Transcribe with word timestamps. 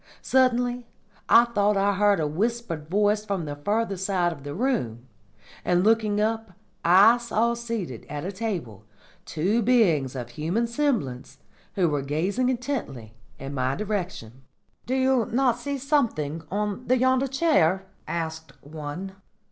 Suddenly 0.23 0.87
I 1.29 1.45
thought 1.45 1.77
I 1.77 1.93
heard 1.93 2.19
a 2.19 2.25
whispered 2.25 2.89
voice 2.89 3.23
from 3.23 3.45
the 3.45 3.55
further 3.55 3.97
side 3.97 4.33
of 4.33 4.41
the 4.43 4.55
room, 4.55 5.05
and 5.63 5.83
looking 5.83 6.19
up 6.19 6.53
I 6.83 7.19
saw 7.19 7.53
seated 7.53 8.07
at 8.09 8.25
a 8.25 8.31
table 8.31 8.83
two 9.25 9.61
beings 9.61 10.15
of 10.15 10.29
human 10.31 10.65
semblance, 10.65 11.37
who 11.75 11.87
were 11.87 12.01
gazing 12.01 12.49
intently 12.49 13.13
in 13.37 13.53
my 13.53 13.75
direction. 13.75 14.41
"'Do 14.87 14.95
you 14.95 15.27
not 15.31 15.59
see 15.59 15.77
something 15.77 16.41
on 16.49 16.87
yonder 16.89 17.27
chair?' 17.27 17.85
asked 18.07 18.53
one. 18.63 19.11